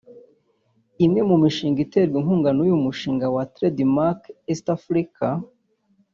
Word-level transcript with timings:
Imwe 1.05 1.21
mu 1.29 1.35
mishinga 1.43 1.79
izaterwa 1.83 2.15
inkunga 2.21 2.49
n’uyu 2.53 2.77
mushinga 2.83 3.25
wa 3.35 3.43
Trade 3.53 3.83
mark 3.95 4.21
East 4.51 4.65
Africa 4.77 5.25